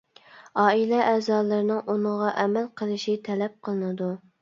ئائىلە 0.63 1.01
ئەزالىرىنىڭ 1.09 1.83
ئۇنىڭغا 1.83 2.35
ئەمەل 2.43 2.69
قىلىشى 2.83 3.19
تەلەپ 3.31 3.59
قىلىنىدۇ. 3.67 4.15